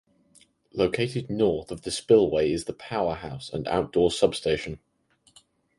[0.73, 4.79] Located North of the spillway is the powerhouse and outdoor substation.